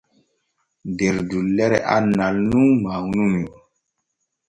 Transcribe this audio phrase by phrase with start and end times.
[0.97, 3.43] Der dullere annal nun mawnumi.